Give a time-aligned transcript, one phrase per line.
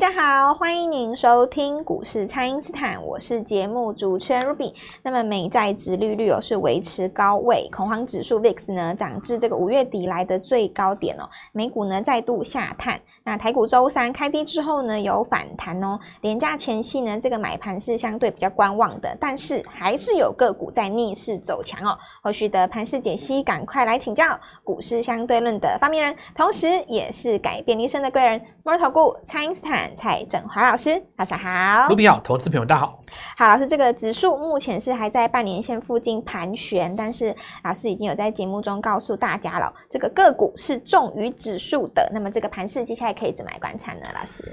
[0.00, 4.72] 大家好，欢迎您收听股市蔡因斯坦，我是节目主持人 Ruby。
[5.02, 12.98] 那么美债值利率哦是维持高位，恐慌指数 VIX 呢涨至这个五月底来的最高点哦，美股呢再度下探。
[13.30, 21.96] 那台股周三开低之后呢有反弹哦，廉价前夕呢这个买盘是相对比较观望的，但是还是有个股在逆势走强哦。
[22.24, 31.88] 后续的盘势解析，赶快来请教股市相对论的发明人，同时也是改变一生的贵人——摩尔投顾蔡英斯坦蔡振华老师，大家好。
[31.88, 32.99] 卢比好，投资朋友大家好。
[33.36, 37.34] 好，老师，这个指数目前是还在半年线附近盘旋，但是
[37.64, 42.10] 老师已经有在节目中告诉大家了，这个个股是重于指数的。
[42.12, 44.00] 那么这个盘势接下来可以怎么来观察呢？
[44.14, 44.44] 老师？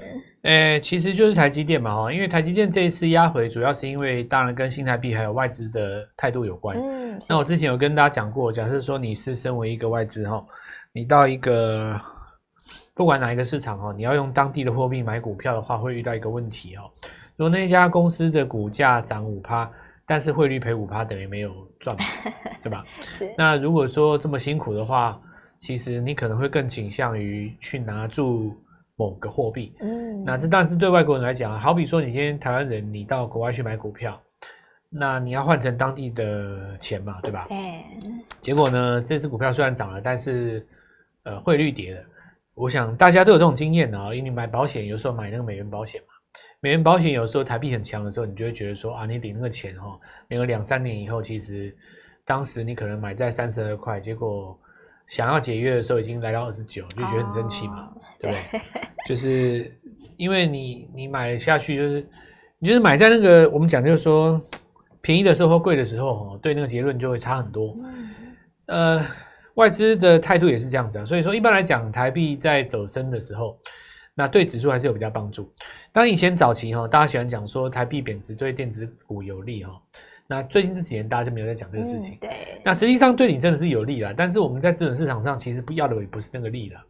[0.42, 6.78] 呃、欸，其实就是台积电嘛，哈，因为台积电这一次压回，主要是因为当然跟新台币还有外资的态度有关。
[6.78, 10.42] 嗯，那我之前有跟大家讲过，假设说你是身为一个外资哈，
[10.92, 12.00] 你到一个
[12.94, 16.82] 不管哪一个市场哈，你要用当地的货币买股票的话，会遇到一个问题哦。
[17.38, 19.70] 如果那一家公司的股价涨五趴，
[20.04, 22.04] 但是汇率赔五趴，等于没有赚嘛，
[22.64, 22.84] 对吧？
[23.16, 23.32] 是。
[23.38, 25.20] 那如果说这么辛苦的话，
[25.60, 28.60] 其实你可能会更倾向于去拿住
[28.96, 29.72] 某个货币。
[29.78, 30.24] 嗯。
[30.24, 34.20] 那这但是对外国人来讲，好比说你今天台湾人，你到国外去买股票，
[34.90, 37.46] 那你要换成当地的钱嘛，对吧？
[37.48, 37.84] 对。
[38.40, 40.66] 结果呢，这支股票虽然涨了，但是
[41.22, 42.02] 呃汇率跌了。
[42.54, 46.08] 我想大家都有这种经验啊，因为你买保险，有时候买那个美元保险嘛。
[46.60, 49.96] 美元保险有时候台币很强的时候，你就会觉得说啊，你领那个钱哈，
[50.28, 51.72] 领了两三年以后，其实
[52.24, 54.58] 当时你可能买在三十二块，结果
[55.06, 58.60] 想要解约的时候已经来到二十九，就觉得很生气嘛，哦、对不对？
[59.06, 59.72] 就是
[60.16, 62.08] 因为你你买下去就是，
[62.58, 64.40] 你就是买在那个我们讲就是说
[65.00, 67.76] 便宜的时候或贵的时候哈，对那个结论就会差很多。
[68.66, 69.00] 呃，
[69.54, 73.56] 外资的态度也是这样子啊，所以说一般来讲，台币在走升的时候。
[74.18, 75.48] 那对指数还是有比较帮助。
[75.92, 79.80] 当以前早期哈，大家喜欢讲说台币贬值对电子股有利哈。
[80.26, 82.18] 那最近这几年大家就没有在讲这个事情。
[82.20, 82.60] 对。
[82.64, 86.80] 那实际上对你真的是有利啦，但是我们在资本市场上其实不要的也不是那个利了，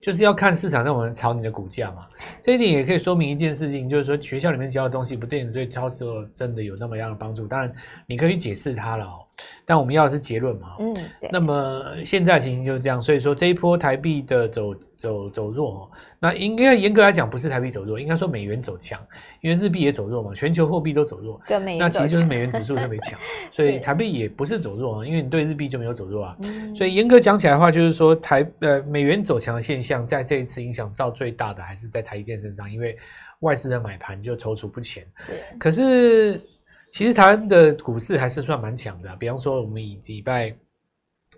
[0.00, 2.04] 就是要看市场上我们炒你的股价嘛。
[2.42, 7.46] 这一点也可以说明一件事情，就是说学校里面教的东西不对你对操作真的有那么样的帮助。
[7.46, 7.72] 当然
[8.08, 9.25] 你可以解释它了哦。
[9.64, 10.76] 但我们要的是结论嘛？
[10.78, 11.28] 嗯，对。
[11.30, 18.98] 那么现在情形就是这样，所以说这一波台币的走走走弱，那应该严格来讲不是台币走弱，应该说美元走强，
[19.40, 23.18] 因为日币也走弱嘛，全球货币都走弱，对，美元，那其实就是美元指数特别强，
[23.52, 26.36] 所以台币也不是走弱啊，因为你对日币就没有走弱啊。
[26.42, 32.96] 嗯，所以严格讲起来的话，就是说台呃美元走强的现象，在这一次影响到最大的还是在台积电身上，因为
[33.40, 35.04] 外资的买盘就踌躇不前。
[35.18, 36.40] 是，可是。
[36.96, 40.50] 其实台湾的股市还是算蛮强的，比方说我们以礼拜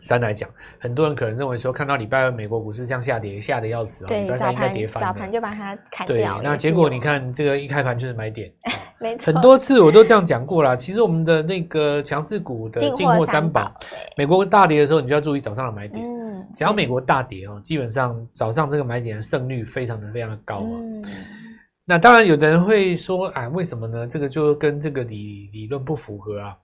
[0.01, 0.49] 三来讲，
[0.79, 6.39] 很多人可能认为说看到礼拜二美国股市这样下跌，吓得要死啊，礼拜三应该跌翻，早盘就把它砍掉。
[6.39, 8.49] 对，那结果你看这个一开盘就是买点，
[9.03, 10.77] 没错，很多次我都这样讲过了。
[10.77, 13.69] 其实我们的那个强势股的进货三宝，
[14.17, 20.79] 美国大跌的时候你就要注意早上的买点，嗯，只要美国大跌哦，基本上早上这个买点的胜率非常的非常的高啊。
[20.79, 21.05] 嗯
[21.89, 24.07] 那当然，有的人会说，啊，为什么呢？
[24.07, 26.55] 这个就跟这个理理论不符合啊。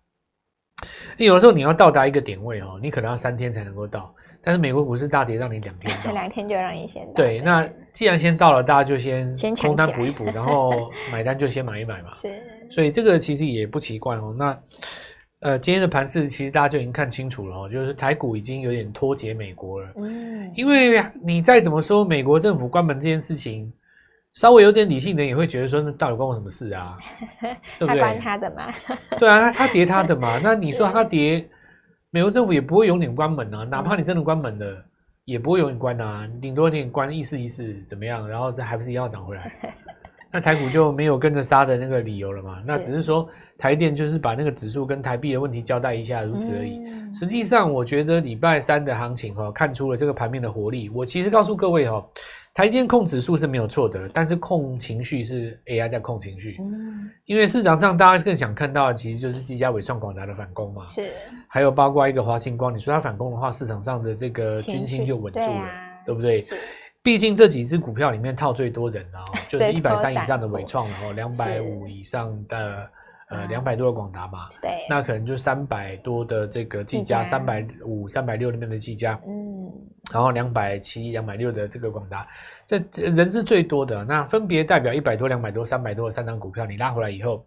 [1.16, 7.14] 有的时候你要到达一个点位哦，你可能要三天才能够到，但是美国股市大跌，让你两天到， 两天就让你先到。
[7.14, 12.12] 对，那既然先到了，大家就先先空单补一补，然后买单就先买一买嘛。
[12.20, 12.28] 是，
[12.70, 14.36] 所以这个其实也不奇怪哦。
[14.38, 14.58] 那
[15.40, 19.88] 呃，今天的盘势其实大家就已经看清楚了哦，就是台股已经有点脱节美国了。
[19.96, 23.72] 嗯，因为你再怎么说，美国政府关门这件事情。
[24.34, 26.98] 稍微有点理性的人也会觉得说，那到底关我什么事啊？
[27.78, 28.00] 对不对？
[28.00, 28.74] 他关他的嘛？
[29.18, 30.38] 对啊，他他跌他的嘛。
[30.42, 31.48] 那你说他跌，
[32.10, 33.64] 美国政府也不会永远关门啊。
[33.64, 34.84] 哪怕你真的关门了，
[35.24, 36.28] 也不会永远关啊。
[36.42, 38.28] 顶多你关意思意思怎么样？
[38.28, 39.52] 然后这还不是一样要涨回来？
[40.32, 42.60] 那台股就没有跟着杀的那个理由了嘛？
[42.66, 46.80] 那只是说台电就是把那个指数跟台币的问题交代一下，如此而已。
[47.14, 50.88] 实际上，我觉得礼拜三的行情哈，看出了这个盘面的活力。
[50.88, 52.04] 我其实告诉各位哈。
[52.54, 56.56] 台积电控指数是没有错的，但是控情绪是 AI 在控情绪。
[56.60, 60.86] 嗯，因为市场上大家更想看到的其实就是技嘉、伟创、广达的反攻嘛。
[60.86, 61.10] 是，
[61.48, 65.70] 还有包括一个华星光，你说它反攻的话，市场上的这个军心就稳住了，对，啊、
[66.06, 66.40] 对不对？
[66.42, 66.54] 是，
[67.02, 72.88] 毕竟这几只股票里面套最多人的哦， 就是一百三以上的伟创，然后两百五以上的。
[73.30, 79.53] 呃，两百多的广达嘛，对，那可能就三百多的这个技嘉，三百五、三百六那边的技嘉，嗯，
[80.12, 82.26] 然后两百七、两百六的这个广达，
[82.66, 84.04] 这人是最多的。
[84.04, 87.44] 那分别代表一百多、两百多、三百多的三张股票，你拉回来以后，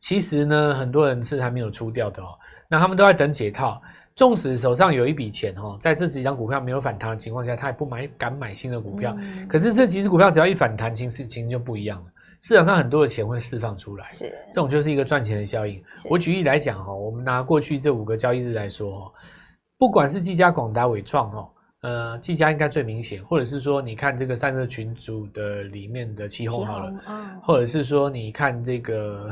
[0.00, 2.28] 其实呢，很多人是还没有出掉的哦。
[2.68, 3.80] 那他们都在等解套。
[4.16, 9.12] 纵使手上有一笔钱哦，在这几张股票没有反弹的情况下，他也不买，敢买新的股票。
[9.18, 12.06] 嗯、可是这几只股票只要一反弹，情势情就不一样了。
[12.40, 15.82] 市场上很多的钱会释放出来，是这种就是一个赚钱的效应。
[16.08, 19.12] 我举例来讲哈，我们拿过去这五个交易日来说，
[19.78, 21.50] 不管是技嘉、广达、伟创哈，
[21.84, 26.92] 呃，技嘉应该最明显，或者是说你看这个散热群组的里面的气候好了，
[27.42, 29.30] 或者是说你看这个。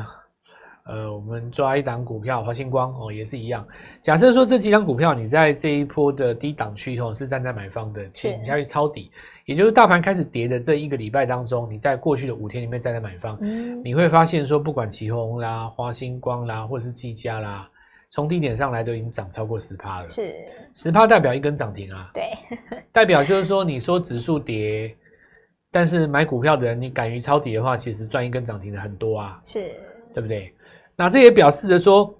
[0.84, 3.64] 呃，我们抓一档股票，华星光哦，也是一样。
[4.00, 9.08] 假设说这几档股票，你在这一波的低档区后是站在买方的，请你下去抄底，
[9.44, 17.70] 也就是大盘开始跌的这一个礼拜当中，你在过去的五天里面站在买方，嗯，你会发现说，不管奇鋐啦、华星光啦，或者是技嘉啦，
[18.12, 20.34] 从低点上来都已经涨超过十趴了，是
[20.74, 22.30] 十趴代表一根涨停啊，对，
[22.92, 24.94] 代表就是说，你说指数跌，
[25.70, 29.70] 但是买股票的人，你敢于抄底的话，其实赚一根涨停的很多啊，是
[30.14, 30.54] 对不对？
[30.94, 32.14] 那这也表示着说，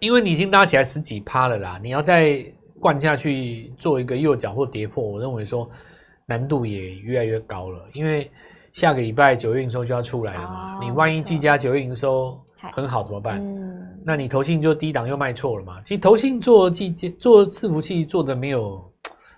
[0.00, 2.44] 因为你已经拉起来十几趴了啦，你要再
[2.80, 5.70] 灌下去做一个右脚或跌破，我认为说
[6.26, 7.80] 难度也越来越高了。
[7.92, 8.28] 因为
[8.72, 12.38] 下个礼拜九月营收就要出来了嘛，哦、你万一季家九月营收
[12.72, 13.40] 很好怎么办？
[13.40, 13.75] 嗯、
[14.06, 15.80] 那你投信就低档又卖错了嘛。
[15.82, 18.88] 其实投信做技嘉做伺服器做的没有，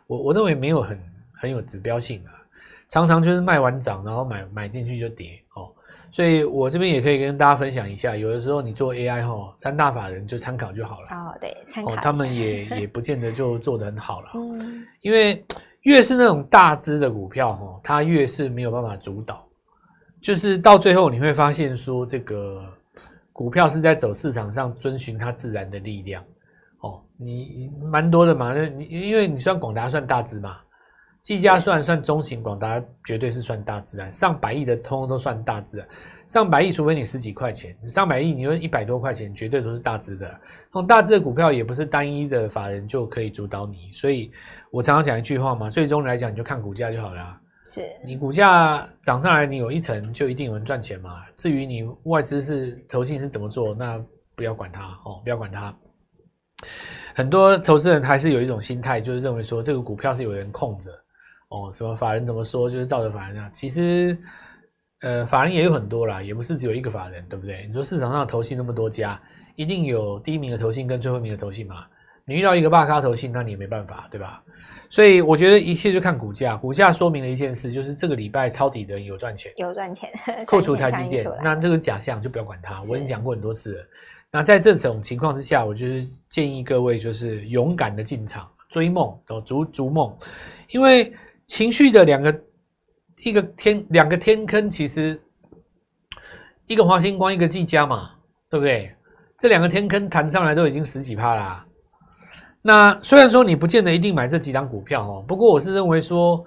[0.06, 1.00] 我我认为没有很
[1.32, 2.30] 很有指标性啊，
[2.90, 5.72] 常常就是卖完涨，然后买买进去就跌哦。
[6.10, 11.06] 所以我这边也可以跟大家分享一下，有的时候你做 AI 哈，三大法人就参考就好了。
[11.12, 11.96] 哦，对，参考。
[11.96, 14.32] 他们也 也不见得就做得很好了。
[14.34, 14.86] 嗯。
[15.00, 15.42] 因为
[15.82, 19.46] 越是那种大只的股票哈，它越是没有办法主导，
[20.20, 22.64] 就是到最后你会发现说，这个
[23.38, 26.24] 股票是在走市场上遵循它自然的力量。
[26.80, 30.56] 哦，你蛮多的嘛，那你因为你算广达算大资嘛。
[31.22, 35.86] 技嘉算算中型，广达绝对是算大资啊，上百亿的通通都算大资啊，
[36.26, 40.26] 上百亿除非你十几块钱，你上百亿你用一百多块钱，绝对都是大资的。
[40.26, 44.32] 这种大资的股票也不是单一的法人就可以主导你，所以
[44.72, 47.40] 我常常讲一句话嘛，最终来讲你就看股价就好了。
[47.68, 51.22] 是你股价涨上来，你有一成就一定有人赚钱嘛。
[51.36, 54.02] 至于你外资是投信是怎么做，那
[54.34, 55.72] 不要管它哦，不要管它。
[57.14, 60.90] 很多投资人还是有一种心态，就是认为说这个股票是有人控着。
[61.50, 63.50] 哦，什么法人怎么说，就是照着法人啊。
[63.52, 64.18] 其实，
[65.00, 67.66] 呃，法人也有很多啦，也不是只有一个法人，对不对？
[67.66, 69.20] 你说市场上投信那么多家，
[69.56, 71.86] 一定有第一名的投信跟最后一名的投信嘛。
[72.24, 74.42] 你遇到一个大咖投信，那你也没办法，对吧？
[74.90, 80.10] 所以我觉得一切就看股价，股价说明了一件事，就是这个礼拜抄底的人有赚钱，有赚钱，
[80.46, 82.80] 扣除台积电，那这个假象就不要管它。
[82.88, 83.84] 我已经讲过很多次了。
[84.30, 90.16] 那在这种情况之下，我就是建议各位就是勇敢的进场追梦哦，逐逐梦，
[90.70, 91.12] 因为。
[91.48, 92.40] 情绪的两个，
[93.20, 95.18] 一个天两个天坑，其实
[96.66, 98.10] 一个华星光，一个技嘉嘛，
[98.50, 98.94] 对不对？
[99.40, 101.66] 这两个天坑弹上来都已经十几趴啦、啊。
[102.68, 106.44] 那虽然说你不见得一定买这几档股票哦，不过我是认为说，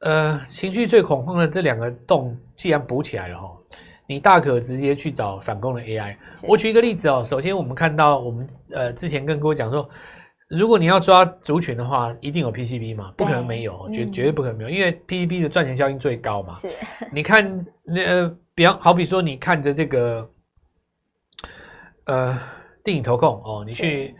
[0.00, 3.50] 呃，情绪最恐慌的这两个洞，既然补起来了哈，
[4.06, 6.16] 你大可直接去找反攻的 AI。
[6.48, 9.86] 我举一个例子哦，首先我们看到我们呃之前跟各位讲说。
[10.50, 13.10] 如果你要抓族群的话，一定有 PCB 嘛？
[13.16, 16.54] 不可能没有，绝、嗯、绝对不可能没有，因为 PCB 的赚钱效应最高嘛。
[16.58, 16.68] 是，
[17.10, 20.30] 你看那呃，比方好比说，你看着这个
[22.04, 22.38] 呃，
[22.84, 24.14] 电影投控哦，你去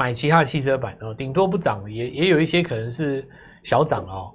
[0.00, 3.22] 买其他的汽车板哦，顶多不涨，也也有一些可能是
[3.62, 4.32] 小涨哦，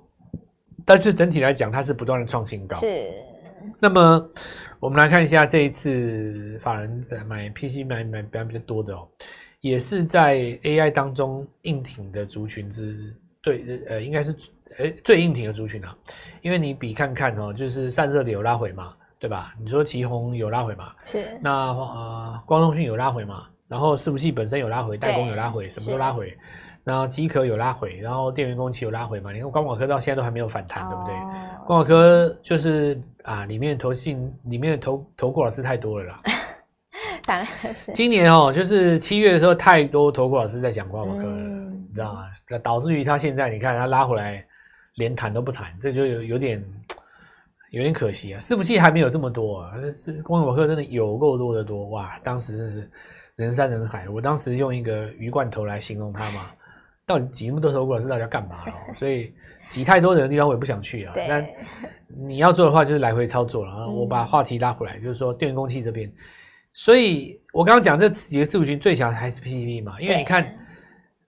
[0.85, 2.77] 但是整体来讲，它是不断的创新高。
[2.77, 3.11] 是。
[3.79, 4.29] 那么
[4.79, 9.07] 我们来看一下这一次法人在买 PC 买买比较比较多的哦。
[9.61, 14.35] 也是在 AI 当中硬挺的族群之对，呃，应该是
[14.77, 15.97] 呃最硬挺的族群啊，
[16.43, 19.55] 因为你比看看哦，就是散热的有拉回嘛，对吧？
[19.59, 20.93] 你说旗宏有拉回嘛？
[21.01, 21.39] 是。
[21.41, 23.47] 那呃，光通讯有拉回嘛？
[23.67, 26.35] 然后伺服器本身有拉回，代工有拉回，什么都拉回。
[26.83, 29.31] 然后机壳有拉回，然后电源供气有拉回嘛？
[29.31, 31.15] 你看光华科到现在都还没有反弹，哦、对不对？
[31.65, 36.21] 光华科就是啊，里面投信里面的投投顾老师太多了啦。
[37.95, 42.27] 今年哦，就是七月的时候，太多投顾老师在讲光华科了，嗯、你知道吗？
[42.61, 44.45] 导致于他现在，你看他拉回来，
[44.97, 46.63] 连弹都不弹，这就有有点
[47.71, 48.39] 有点可惜啊。
[48.39, 52.19] 伺服器还没有这么多啊，是光华科真的有够多的多哇！
[52.23, 52.91] 当时真是
[53.35, 56.51] 人山人海，我当时用一个鱼罐头来形容他嘛，
[57.05, 58.73] 到底挤那么多投顾老师，到底要干嘛哦？
[58.95, 59.33] 所以
[59.67, 61.13] 挤太多人的地方，我也不想去啊。
[61.15, 61.43] 那
[62.07, 63.87] 你要做的话，就是来回操作了啊。
[63.87, 66.11] 我把话题拉回来，就是说电源供气这边。
[66.77, 69.99] 所以，我刚刚讲这几个伺服群最强还是 PCB 嘛？
[69.99, 70.53] 因为你看，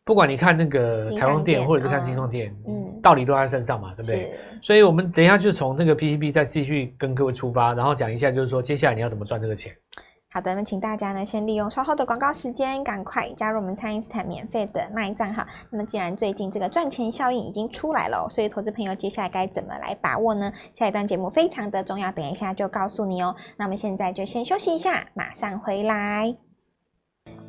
[0.03, 4.37] 不管你看那个台湾店，或者是看金创店，嗯，道理都在身上嘛，对不对？
[4.61, 9.73] 所以我们等一下就从那个 PCB 再继续跟各位出发，然后讲一下，就是说接下来你要怎么赚这个钱。
[10.37, 15.43] 好的，那么请大家呢先利用稍后的广告时间，赶快加入我们蔡因斯坦免费的麦账号。
[15.71, 20.53] 那么既然最近这个赚钱效应已经出来了，所以投资朋友接下来该怎么来把握呢？
[20.75, 23.35] 下一段节目非常的重要，等一下就告诉你哦。
[23.57, 26.46] 那我们现在就先休息一下，马上回来。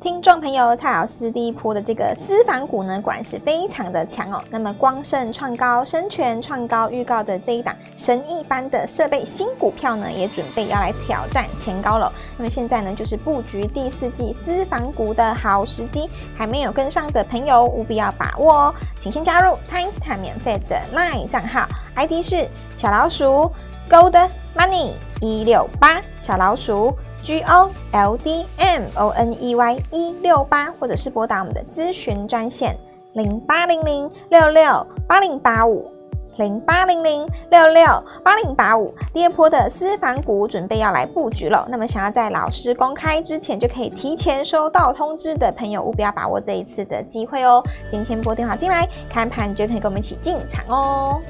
[0.01, 4.41] 听众朋友，蔡老师第一波的这个私房股呢，果然是非常的强哦。
[4.49, 12.09] 那么光盛创高、生全创高预告的这一档神一般的设备新股票呢，也准备要来挑战前高了。
[12.37, 18.75] 那么现在呢，就是布局第四季私房股的好时机，还没有跟上的朋友务必要把握哦。
[19.01, 23.51] 请先加入蔡因斯坦免费的 LINE 账号，ID 是小老鼠
[23.89, 26.97] Gold Money 一六八小老鼠。
[27.23, 32.75] G O L D M O N E Y 一六八，或者是拨打我们的咨询专线
[33.13, 35.91] 零八零零六六八零八五
[36.37, 37.85] 零八零零六六
[38.23, 38.93] 八零八五。
[39.13, 47.61] 第二波的私房股准备要来布局了，那么想要在老师公开之前就可以提前收到通知的朋友，务必要把握这一次的机会哦。
[47.91, 51.21] 今天拨电话进来，开盘就可以跟我们一起进场哦。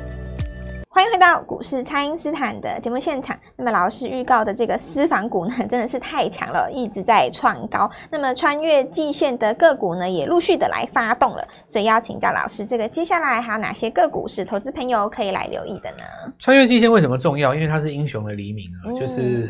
[0.99, 3.33] 欢迎回到股市，蔡因斯坦的节目现场。
[3.55, 7.89] 那么老师预告的这个私房股呢，真的是太强了，一直在创高。
[8.11, 11.47] 那么穿越季线的个股呢，也陆续的来发动了。
[11.65, 16.03] 所以要请教老师，这个接下来还有哪些个股是投资朋友可以来留意的呢？
[16.37, 17.55] 穿越季线为什么重要？
[17.55, 19.49] 因为它是英雄的黎明啊，就是。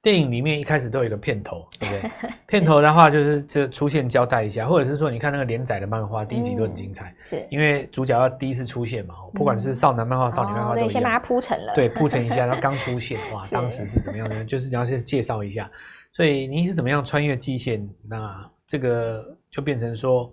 [0.00, 2.10] 电影里面一开始都有一个片头，对不对？
[2.46, 14.44] 片头的话就是这出现交代一下，或者是说你看那个连载的漫画，第一集都很精彩，嗯、是因为主角要第一次出现嘛，不管是少男漫画、嗯、少女漫画都一样，对，先把它铺成了，对，铺陈一下，他刚出现， 哇，当时是怎么样呢？
[14.44, 15.68] 就是你要先介绍一下，
[16.12, 20.32] 所以你是怎么样穿越季线，那这个就变成说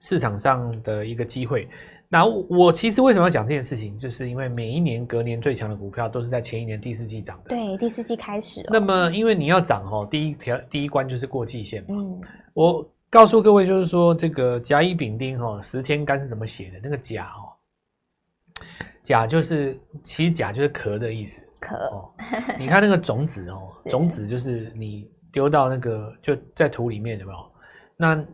[0.00, 1.68] 市场上的一个机会。
[2.08, 7.50] 那我其实为什么要讲这件事情，就是因为每一年隔年最强的股票都是在前一年第四季涨的。
[7.50, 8.64] 对，第四季开始。
[8.70, 11.88] 那么，因为你要涨哦，第一条第一关就是过季线嘛。
[11.90, 12.20] 嗯。
[12.54, 16.78] 我告诉各位，就是说这个甲乙丙丁哈，十天干是怎么写的？
[16.80, 17.50] 那个甲哦，
[19.02, 21.42] 甲就是其实甲就是壳的意思。
[21.58, 21.74] 壳。
[21.92, 22.10] 哦。
[22.56, 27.38] 你看那个种子哦， 种子就是你丢到那个就在土里面有没有？
[27.96, 28.24] 那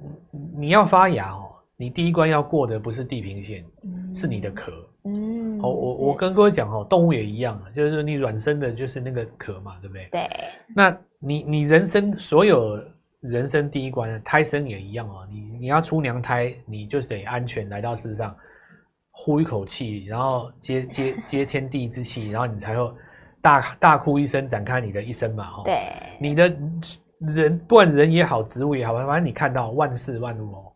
[0.59, 1.49] 你要发芽哦。
[1.83, 4.73] 你第一关要过的不是地平线，嗯、是你的壳。
[5.03, 10.07] 嗯，好，我我跟各位讲哦，动物也一样，就是说你卵生的就是那个壳嘛，对不对？
[10.13, 10.31] 对。
[10.77, 12.81] 那你你人生所有
[13.19, 15.27] 人生第一关，胎生也一样哦。
[15.29, 18.33] 你你要出娘胎，你就得安全来到世上，
[19.11, 22.95] 呼一口气，然后接接接天地之气，然后你才会
[23.41, 25.51] 大大哭一声，展开你的一生嘛。
[25.65, 25.81] 对。
[26.21, 26.57] 你的
[27.19, 30.72] 人不管人也好，植物也好，反正你看到万事万物哦。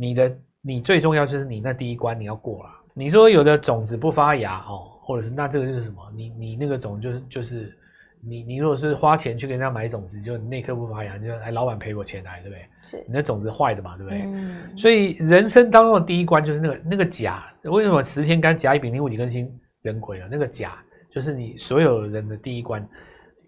[0.00, 2.70] 你的你最重要就是你那第一关你要过了。
[2.94, 5.98] 你说有的种子不发芽哦，或者是那这个就是什么？
[6.14, 7.76] 你你那个种就是就是
[8.22, 12.64] 你你如果是花钱去给人家买种子，就那颗不发芽，你就哎老板赔我钱来，对不对？
[12.82, 14.22] 是你的种子坏的嘛，对不对？
[14.22, 14.76] 嗯。
[14.76, 19.52] 所以人生当中的第一关就是那个那个甲，为什么十天干甲乙丙丁戊己庚辛
[19.82, 20.28] 壬癸啊？
[20.30, 20.78] 那个甲
[21.10, 22.88] 就是你所有人的第一关，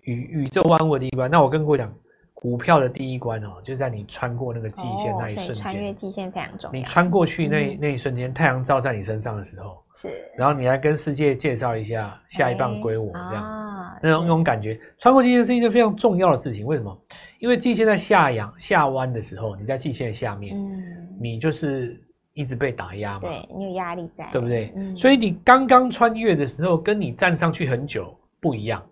[0.02, 1.30] 宇宇宙万物的第一关。
[1.30, 1.92] 那我跟各位讲。
[2.40, 6.72] 股票的第一关哦，就在你穿过那个季线那一瞬间，穿越季线非常重要。
[6.72, 16.64] 你穿过去那那一瞬间，太阳照在你身上的时候，是，然后你来跟世界介绍一下下一棒归我这样，那种那种感觉，穿过季线是一件非常重要的事情。
[16.64, 16.98] 为什么？
[17.40, 24.72] 因为季线在下扬下弯的时候，你在季线下面，嗯你就是一直被打压嘛，对，你有压力在，对不对？
[24.96, 28.82] 所以你刚刚穿越的时候，跟你站上去很久不一样，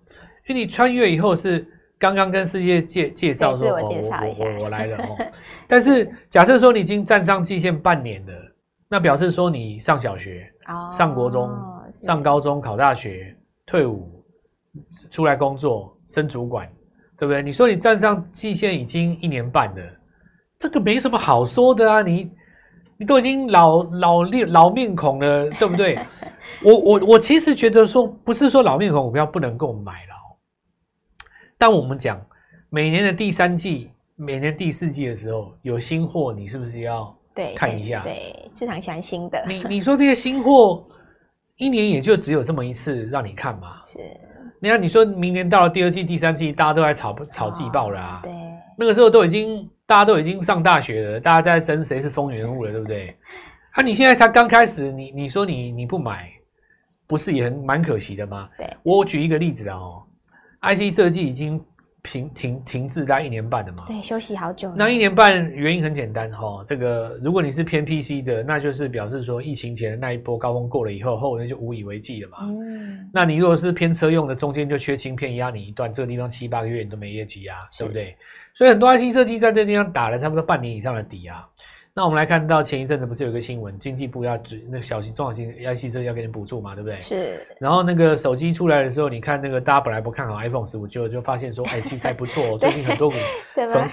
[0.48, 1.66] 因为你穿越以后是。
[1.98, 5.16] 刚刚跟世界介介绍说，自我介绍一下，哦、我，我，我来了哦。
[5.66, 8.32] 但是假设说你已经站上季线半年了，
[8.88, 11.50] 那表示说你上小学、哦、上国中、
[12.00, 13.36] 上高中、考大学、
[13.66, 14.24] 退伍、
[15.10, 16.68] 出来工作、升主管，
[17.18, 17.42] 对不对？
[17.42, 19.82] 你说你站上季线已经一年半了，
[20.58, 22.00] 这个没什么好说的啊！
[22.02, 22.30] 你
[22.96, 25.98] 你都已经老老面老面孔了，对不对？
[26.64, 30.17] 我我我其实觉得说，不是说老面孔股票不能够买了。
[31.58, 32.24] 但我们讲，
[32.70, 38.02] 每年的第三季、每年第四季的时候有新货，你是不是要对看一下？
[38.04, 39.44] 对，对，市场喜欢新的。
[39.46, 40.86] 你你说这些新货，
[41.56, 43.82] 一年也就只有这么一次让你看嘛？
[43.84, 43.98] 是。
[44.60, 48.20] 你看，你说明年到了第二季、第三季，大家都在炒炒季报了啊？
[48.22, 48.32] 对。
[48.76, 53.16] 那个时候都已经大家都已经上大学了，大家在争谁是风云人物了，对不对？
[53.72, 56.30] 啊，你现在才刚开始，你你说你你不买，
[57.06, 58.48] 不是也很蛮可惜的吗？
[58.56, 58.68] 对。
[58.84, 60.02] 我举一个例子啊，哦。
[60.62, 61.60] IC 设计已经
[62.02, 63.84] 停停停滞大概一年半了嘛。
[63.86, 64.72] 对，休息好久。
[64.74, 72.38] 那一年半原因很简单哈，这个如果你是偏 PC 的，那就是表示说疫情前的那一波高峰过了以后，后人就无以为继了嘛。
[72.42, 73.08] 嗯。
[73.12, 78.16] 那你如果是偏车用的，中间就缺芯片压你一段，这个地方七八个月你都没业绩啊，对不对？
[78.54, 81.46] 所以很多 IC 设计在这个地方打了差不多半年以上的底啊。
[81.94, 87.00] 那我们来看到前一阵子不是有个新闻，经济部要那个小型中小型 IC 设计要给你补助嘛，对不对？
[87.00, 87.44] 是。
[87.58, 93.16] 然后那个手机出来的时候，你看那个大家本来不看好 iPhone 十五，就就发现说，哎，器材不错， 最近很多股，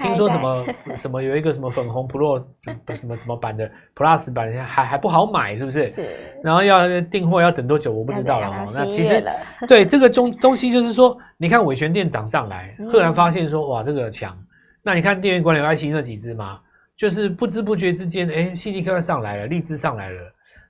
[0.03, 2.43] 听说什么什么有一个什么粉红 Pro
[2.85, 5.89] 不什么什么版的 Plus 版，还还不好买，是不是？
[5.89, 6.15] 是。
[6.43, 7.91] 然后要订货要等多久？
[7.91, 8.65] 我不知道了哦。
[8.75, 9.23] 那其实
[9.67, 14.37] 对这个东东西就是说，你看伟权店涨上来，赫然发现说，哇，这个强。
[14.83, 16.59] 那你看电源管理 IC 那几只嘛？
[16.97, 20.21] 就是不知不觉之间，哎，CDK 上来了，荔枝上来了。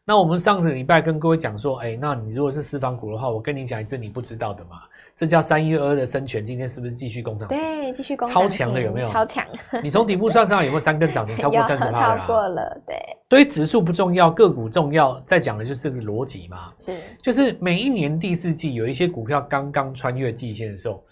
[0.08, 4.82] 那我们上个礼拜跟各位讲说，哎，那你如果是私房股的话，我跟你讲一次你不知道的嘛，
[5.15, 7.48] 这叫三一二二的生全，今天是不是继续攻上？
[7.48, 8.29] 对，继续攻。
[8.29, 9.08] 超强的有没有？
[9.10, 9.44] 超强。
[9.82, 12.20] 你从底部算上有没有三根涨停 超过三十趴了？
[12.20, 12.96] 超过了，对。
[13.29, 16.72] 所以指数不重要，个股重要，再讲的就是这个逻辑嘛。
[16.79, 17.00] 是。
[17.22, 21.03] 就是每一年第四季有一些股票刚刚穿越季线的时候。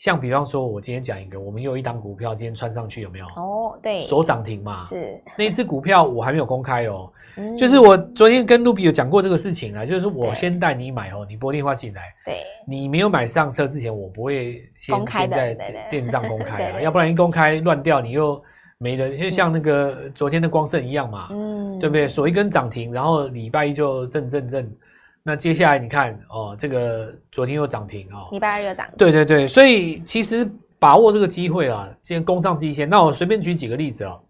[0.00, 3.26] 像比方说，我今天讲一个，我们有一档股票今天穿上去有没有？
[3.36, 4.82] 哦，对，锁涨停嘛。
[4.82, 18.42] 是那一只股票我还没有公开哦，嗯、就是我昨天跟露比有讲过这个事情啊，就是我先带你买哦，你拨电话进来，对，你没有买上车之前，我不会先公开的先在电视上公开啊，对对对，要不然一公开乱掉，你又
[18.78, 22.08] 没了，就像那个昨天的光盛一样嘛，嗯，对不对？
[22.08, 24.74] 锁一根涨停，然后礼拜一就震震震。
[25.22, 28.96] 那接下来你看哦，这个昨天又涨停哦，礼拜二又涨停。
[28.96, 30.48] 对对对，所以其实
[30.78, 32.88] 把握这个机会啊，今天攻上季线。
[32.88, 34.20] 那我随便举几个例子哦，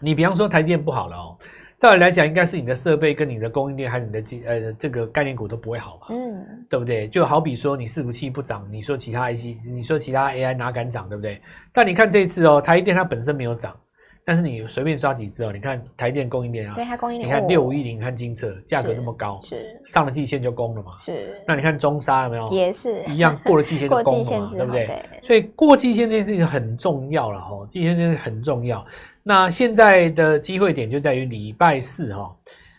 [0.00, 1.36] 你比方说台电不好了哦，
[1.78, 7.08] 照理来讲应该是你的设备跟你的供应链还有你的机呃这个概念股都不会好嘛，嗯，对不对？
[7.08, 11.40] 就好比说你伺服器不涨，你说其他 IC，你说其他 AI 哪敢涨，对不对？
[11.72, 13.74] 但你看这一次哦，台电它本身没有涨。
[14.30, 20.92] 但是你随便刷几只哦，你看台电供应链啊，对它供应链，你看六五一零，看金策价格那么高，是上了季线就攻了嘛？
[21.00, 21.34] 是。
[21.48, 22.48] 那你看中沙有没有？
[22.50, 24.48] 也是一样，过了季线就 攻了嘛？
[24.48, 25.02] 对不对？
[25.20, 28.86] 所以过季线这件事情很重要了哈，季线这件事很重要。
[29.24, 32.32] 那现在的机会点就在于礼拜四哈，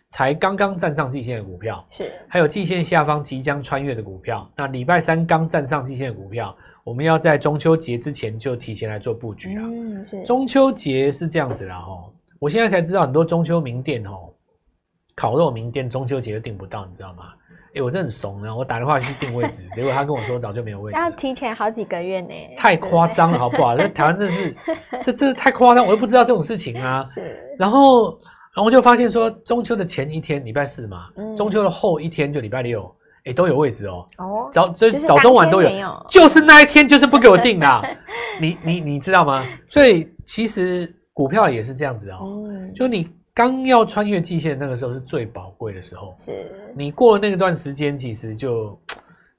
[0.07, 4.49] 才刚刚站上季线的股票是，还有季线下方即将穿越的股票。
[4.55, 6.55] 那礼拜三刚站上季线的股票。
[6.83, 9.63] 我们要在中秋节之前就提前来做布局啊！
[9.65, 12.03] 嗯，是中秋节是这样子啦哈，
[12.39, 14.33] 我现在才知道很多中秋名店哦，
[15.15, 17.25] 烤肉名店中秋节都订不到，你知道吗？
[17.75, 23.75] 哎，我真的很怂呢，我打电话去订位置， 结果他跟我说早就没有位置，要提前好几个月呢，太夸张了好不好？
[23.77, 24.55] 在台湾真的是，
[25.03, 27.05] 这这太夸张，我又不知道这种事情啊。
[27.13, 28.09] 是，然后
[28.53, 32.93] 然后我就发现说，中秋的前一天礼拜四嘛，中秋的后一天就礼拜六。
[33.23, 34.07] 哎、欸，都有位置哦。
[34.17, 35.69] 哦，早就早中晚都有，
[36.09, 37.81] 就是那一天就是不给我定啦。
[38.39, 39.43] 你你你知道吗？
[39.67, 42.19] 所以其实股票也是这样子哦。
[42.47, 46.15] 嗯，就你刚要穿越季线那个时候是最宝贵的时候。
[46.19, 48.77] 是，你过了那个段时间，其实就。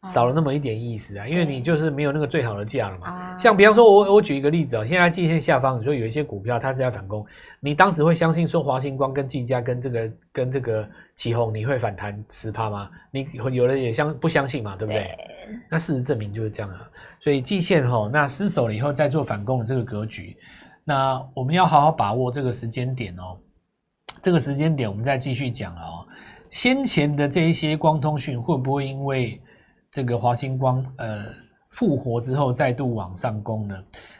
[0.04, 3.38] 少了那么一点意思啊，因为你就是没有那个最好的价了嘛。
[3.38, 7.24] 像比方说，我我举一个例子啊，现在季线下方，你说有一些股票它是在反攻，
[7.60, 12.90] 你当时会相信说华星光跟技嘉跟这个跟这个奇鋐你会反弹十趴吗？
[13.12, 15.16] 你有人也相不相信嘛，对不对？
[15.70, 16.90] 那事实证明就是这样啊。
[17.20, 20.36] 所以季线吼，那失守了以后再做反攻的这个格局，
[20.82, 23.38] 那我们要好好把握这个时间点哦。
[24.20, 26.04] 这个时间点我们再继续讲哦。
[26.50, 29.40] 先前的这一些光通讯会不会因为
[29.92, 31.26] 这个华星光呃
[31.68, 33.76] 复活之后再度往上攻呢？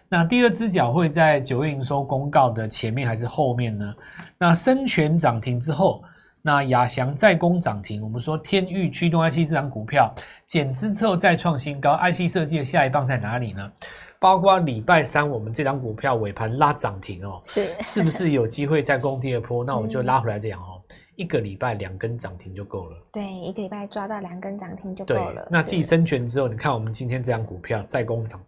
[0.09, 3.95] 那第二只脚会在九月营收公告的前面还是后面呢？
[4.37, 6.05] 那生全涨停之后，
[6.43, 8.03] 那亚翔再攻涨停。
[8.03, 10.13] 我们说天域驱动 IC 这张股票
[10.47, 13.73] 减资之后再创新高，IC 设计的下一棒在哪里呢？
[14.21, 19.65] 包括礼拜三我们这张股票尾盘拉涨停哦，是是不是有机会再攻第二波？
[19.65, 20.82] 那我们就拉回来这样哦。
[21.17, 22.97] 一个礼拜两根涨停就够了。
[23.13, 25.47] 对，一个礼拜抓到两根涨停就够了。
[25.51, 28.41] 那继生权之后，你看我们今天这张股票在攻涨，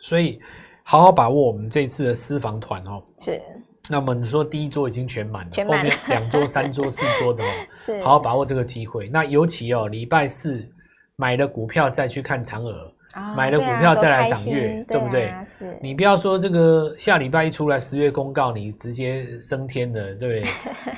[0.00, 0.40] 所以
[0.82, 3.02] 好好把握我们这次的私房团哦。
[3.18, 3.40] 是。
[3.88, 7.48] 那么你说第一桌已经全满了，后面两桌、三桌、四桌的哦，
[7.80, 8.02] 是。
[8.02, 9.08] 好好把握这个机会。
[9.08, 10.68] 那尤其哦，礼拜四
[11.16, 12.89] 买了股票再去看长额。
[13.14, 15.34] 哦、买了股票再来赏月，对，不对？
[15.82, 20.52] 你不要说这个下礼拜一出来十月公告，你直接升天了，对不 对？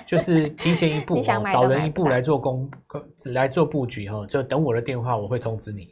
[0.06, 2.70] 就是提前一步，早人一步来做工，
[3.32, 5.88] 来做布局哈，就等我的电话，我会通知你。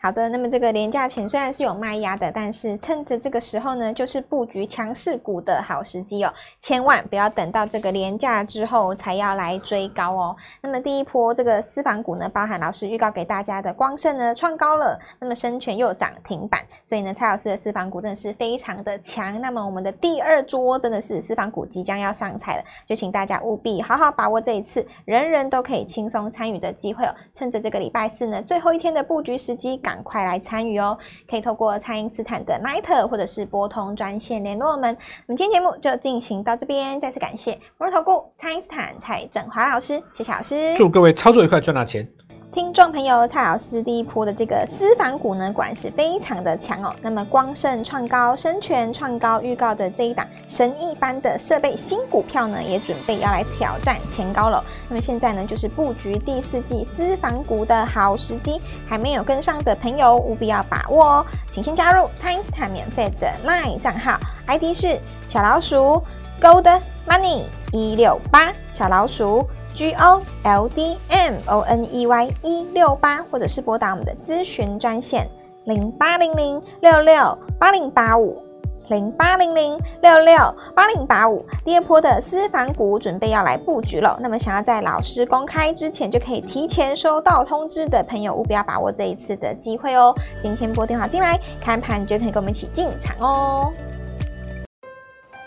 [0.00, 10.36] 好的，那么这个连假前虽然是有卖压的，但是趁着这个时候呢，就是布局强势股的好时机哦，千万不要等到这个连假之后才要来追高哦。
[10.62, 19.40] 那么第一波这个私房股呢，包含老师预告给大家的光盛呢创高了，那么生全又涨停板，所以呢蔡老师的私房股真的是非常的强。
[19.40, 29.80] 那么我们的第二桌真的是私房股即将要上菜了，就请大家务必好好把握这一次人人都可以轻松参与的机会哦，趁着这个礼拜四呢最后一天的布局时机。
[29.88, 30.98] 赶快来参与哦！
[31.26, 34.94] 可以透过蔡因斯坦的 night，或者是拨通专线联络我们。
[35.26, 42.06] 我们今天节目就进行到这边，再次感谢摩尔投顾蔡因斯坦蔡振华老师，谢谢老师，祝各位操作愉快，赚到钱。
[42.50, 46.90] 听众朋友，蔡老师第一波的这个私房股呢，果然是非常的强哦。
[47.02, 54.64] 那么光盛创高、生全创高预告的这一档神一般的设备新股票呢，也准备要来挑战前高了。
[54.88, 58.58] 那么现在呢，就是布局第四季私房股的好时机，
[58.88, 61.26] 还没有跟上的朋友务必要把握哦。
[61.52, 66.02] 请先加入蔡因斯坦免费的 LINE 账号，ID 是小老鼠
[66.40, 69.46] Gold Money 一六八小老鼠。
[69.78, 75.24] G O L D M O N E Y 一六八，或者是拨打我们的咨询专线
[75.66, 78.42] 零八零零六六八零八五
[78.88, 80.36] 零八零零六六
[80.74, 81.46] 八零八五。
[81.64, 90.12] 第二波的私房股准备要来布局了，那么想要在老师公开之前就可以提前收到通知的朋友，务必要把握这一次的机会哦。
[90.42, 93.72] 今天拨电话进来，开盘就可以跟我们一起进场哦。